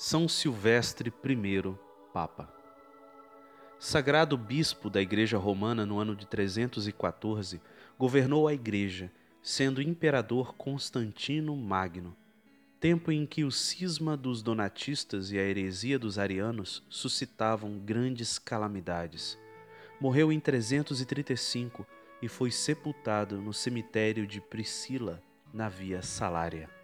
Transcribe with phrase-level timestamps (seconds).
[0.00, 1.74] São Silvestre I,
[2.12, 2.48] Papa.
[3.80, 7.60] Sagrado bispo da Igreja Romana no ano de 314,
[7.98, 9.10] governou a Igreja,
[9.42, 12.16] sendo imperador Constantino Magno,
[12.78, 19.36] tempo em que o cisma dos donatistas e a heresia dos arianos suscitavam grandes calamidades.
[20.00, 21.84] Morreu em 335
[22.22, 25.20] e foi sepultado no cemitério de Priscila,
[25.52, 26.77] na Via Salária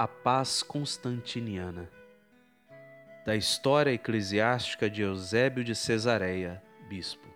[0.00, 1.86] a paz constantiniana.
[3.26, 7.28] Da história eclesiástica de Eusébio de Cesareia, bispo.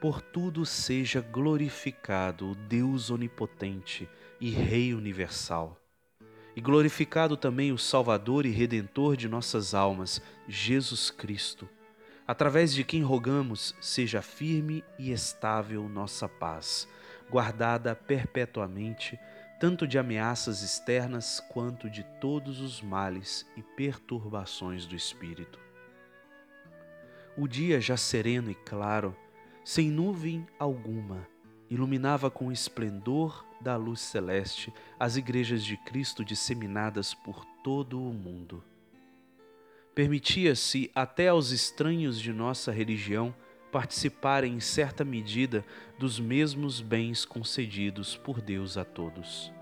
[0.00, 4.08] Por tudo seja glorificado o Deus onipotente
[4.40, 5.80] e Rei universal,
[6.56, 11.68] e glorificado também o Salvador e Redentor de nossas almas, Jesus Cristo,
[12.26, 16.88] através de quem rogamos seja firme e estável nossa paz,
[17.30, 19.16] guardada perpetuamente
[19.60, 25.58] tanto de ameaças externas quanto de todos os males e perturbações do espírito.
[27.36, 29.14] O dia já sereno e claro,
[29.62, 31.28] sem nuvem alguma,
[31.68, 38.14] iluminava com o esplendor da luz celeste as igrejas de Cristo disseminadas por todo o
[38.14, 38.64] mundo.
[39.94, 43.34] Permitia-se até aos estranhos de nossa religião
[43.70, 45.64] participarem em certa medida
[45.98, 49.52] dos mesmos bens concedidos por Deus a todos.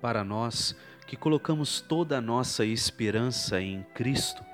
[0.00, 4.44] Para nós que colocamos toda a nossa esperança em Cristo,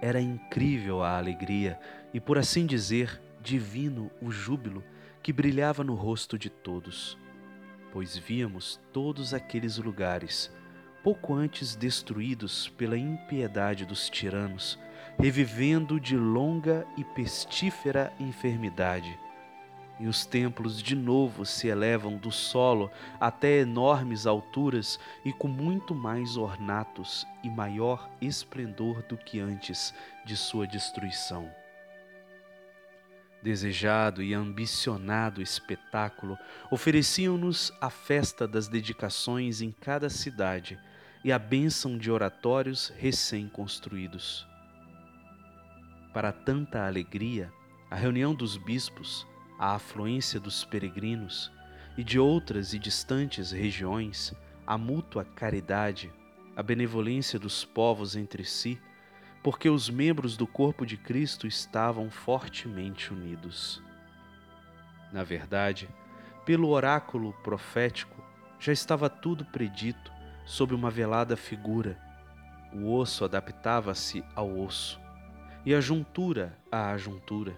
[0.00, 1.78] era incrível a alegria
[2.14, 4.82] e, por assim dizer, divino o júbilo
[5.22, 7.18] que brilhava no rosto de todos,
[7.92, 10.50] pois víamos todos aqueles lugares,
[11.02, 14.78] pouco antes destruídos pela impiedade dos tiranos,
[15.18, 19.18] revivendo de longa e pestífera enfermidade.
[19.98, 25.92] E os templos de novo se elevam do solo até enormes alturas e com muito
[25.92, 29.92] mais ornatos e maior esplendor do que antes
[30.24, 31.50] de sua destruição.
[33.42, 36.38] Desejado e ambicionado espetáculo
[36.70, 40.78] ofereciam-nos a festa das dedicações em cada cidade
[41.24, 44.46] e a bênção de oratórios recém-construídos.
[46.12, 47.52] Para tanta alegria,
[47.90, 49.26] a reunião dos bispos,
[49.58, 51.52] a afluência dos peregrinos
[51.98, 54.32] e de outras e distantes regiões,
[54.66, 56.10] a mútua caridade,
[56.56, 58.80] a benevolência dos povos entre si,
[59.42, 63.82] porque os membros do corpo de Cristo estavam fortemente unidos.
[65.12, 65.88] Na verdade,
[66.44, 68.24] pelo oráculo profético,
[68.58, 70.10] já estava tudo predito
[70.46, 71.98] sob uma velada figura.
[72.72, 75.07] O osso adaptava-se ao osso
[75.64, 77.56] e a juntura à juntura,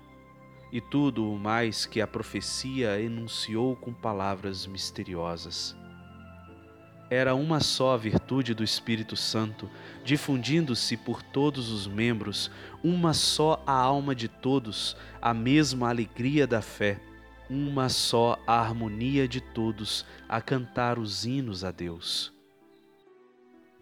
[0.73, 5.77] e tudo o mais que a profecia enunciou com palavras misteriosas.
[7.11, 9.69] Era uma só virtude do Espírito Santo,
[10.05, 12.53] difundindo-se por todos os membros,
[12.85, 17.01] uma só a alma de todos, a mesma alegria da fé,
[17.51, 22.33] uma só a harmonia de todos a cantar os hinos a Deus.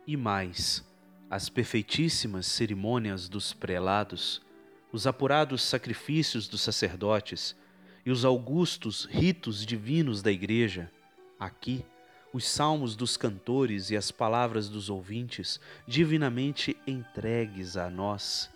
[0.06, 0.82] E mais,
[1.30, 4.40] as perfeitíssimas cerimônias dos prelados,
[4.92, 7.54] os apurados sacrifícios dos sacerdotes
[8.04, 10.90] e os augustos ritos divinos da Igreja,
[11.38, 11.84] aqui,
[12.32, 18.50] os salmos dos cantores e as palavras dos ouvintes, divinamente entregues a nós,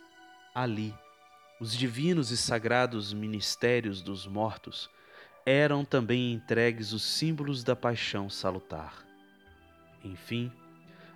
[0.55, 0.95] ali,
[1.61, 4.91] os divinos e sagrados ministérios dos mortos,
[5.45, 9.05] eram também entregues os símbolos da paixão salutar.
[10.05, 10.51] Enfim,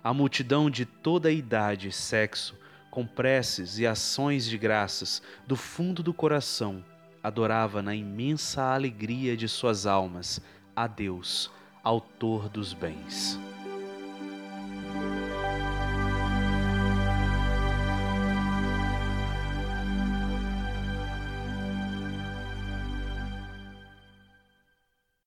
[0.07, 2.55] a multidão de toda idade e sexo,
[2.89, 6.81] com preces e ações de graças do fundo do coração,
[7.21, 10.39] adorava na imensa alegria de suas almas
[10.73, 11.51] a Deus,
[11.83, 13.37] Autor dos bens.